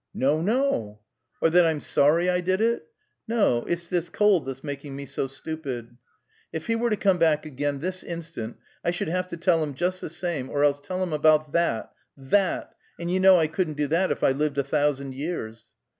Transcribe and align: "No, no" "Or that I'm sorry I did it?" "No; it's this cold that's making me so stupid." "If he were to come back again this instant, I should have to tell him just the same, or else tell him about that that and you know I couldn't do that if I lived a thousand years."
"No, 0.15 0.41
no" 0.41 1.01
"Or 1.41 1.51
that 1.51 1.63
I'm 1.63 1.79
sorry 1.79 2.27
I 2.27 2.41
did 2.41 2.59
it?" 2.59 2.87
"No; 3.27 3.61
it's 3.65 3.87
this 3.87 4.09
cold 4.09 4.47
that's 4.47 4.63
making 4.63 4.95
me 4.95 5.05
so 5.05 5.27
stupid." 5.27 5.95
"If 6.51 6.65
he 6.65 6.75
were 6.75 6.89
to 6.89 6.97
come 6.97 7.19
back 7.19 7.45
again 7.45 7.81
this 7.81 8.01
instant, 8.03 8.57
I 8.83 8.89
should 8.89 9.09
have 9.09 9.27
to 9.27 9.37
tell 9.37 9.61
him 9.61 9.75
just 9.75 10.01
the 10.01 10.09
same, 10.09 10.49
or 10.49 10.63
else 10.63 10.79
tell 10.79 11.03
him 11.03 11.13
about 11.13 11.51
that 11.51 11.91
that 12.17 12.73
and 12.99 13.11
you 13.11 13.19
know 13.19 13.37
I 13.37 13.45
couldn't 13.45 13.77
do 13.77 13.85
that 13.89 14.09
if 14.09 14.23
I 14.23 14.31
lived 14.31 14.57
a 14.57 14.63
thousand 14.63 15.13
years." 15.13 15.67